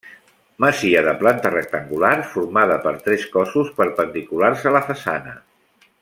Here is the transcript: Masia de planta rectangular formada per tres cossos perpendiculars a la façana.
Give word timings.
Masia 0.63 1.01
de 1.07 1.11
planta 1.19 1.51
rectangular 1.55 2.15
formada 2.31 2.79
per 2.87 2.93
tres 3.09 3.27
cossos 3.39 3.69
perpendiculars 3.81 4.69
a 4.71 4.77
la 4.79 4.85
façana. 4.93 5.37